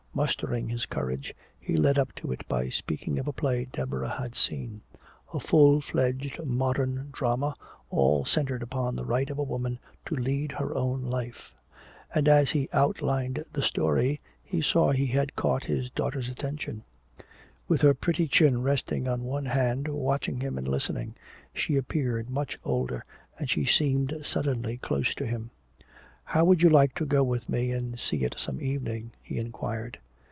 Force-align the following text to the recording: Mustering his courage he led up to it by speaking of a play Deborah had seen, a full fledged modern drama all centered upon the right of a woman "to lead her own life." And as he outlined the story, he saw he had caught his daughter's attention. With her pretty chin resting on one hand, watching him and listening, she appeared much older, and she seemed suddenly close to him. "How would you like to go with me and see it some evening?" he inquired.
Mustering 0.13 0.67
his 0.67 0.85
courage 0.85 1.33
he 1.57 1.77
led 1.77 1.97
up 1.97 2.13
to 2.15 2.33
it 2.33 2.45
by 2.49 2.67
speaking 2.67 3.17
of 3.17 3.29
a 3.29 3.33
play 3.33 3.63
Deborah 3.71 4.09
had 4.17 4.35
seen, 4.35 4.81
a 5.33 5.39
full 5.39 5.79
fledged 5.79 6.37
modern 6.43 7.07
drama 7.13 7.55
all 7.89 8.25
centered 8.25 8.61
upon 8.61 8.97
the 8.97 9.05
right 9.05 9.29
of 9.29 9.37
a 9.39 9.43
woman 9.43 9.79
"to 10.05 10.13
lead 10.13 10.51
her 10.51 10.75
own 10.75 11.01
life." 11.03 11.53
And 12.13 12.27
as 12.27 12.51
he 12.51 12.67
outlined 12.73 13.45
the 13.53 13.61
story, 13.63 14.19
he 14.43 14.61
saw 14.61 14.91
he 14.91 15.07
had 15.07 15.37
caught 15.37 15.63
his 15.63 15.89
daughter's 15.91 16.27
attention. 16.27 16.83
With 17.69 17.79
her 17.79 17.93
pretty 17.93 18.27
chin 18.27 18.61
resting 18.61 19.07
on 19.07 19.23
one 19.23 19.45
hand, 19.45 19.87
watching 19.87 20.41
him 20.41 20.57
and 20.57 20.67
listening, 20.67 21.15
she 21.53 21.77
appeared 21.77 22.29
much 22.29 22.59
older, 22.65 23.01
and 23.39 23.49
she 23.49 23.63
seemed 23.63 24.17
suddenly 24.23 24.75
close 24.77 25.15
to 25.15 25.25
him. 25.25 25.51
"How 26.23 26.45
would 26.45 26.61
you 26.63 26.69
like 26.69 26.95
to 26.95 27.05
go 27.05 27.23
with 27.25 27.49
me 27.49 27.71
and 27.73 27.99
see 27.99 28.23
it 28.23 28.35
some 28.37 28.61
evening?" 28.61 29.11
he 29.21 29.37
inquired. 29.37 29.99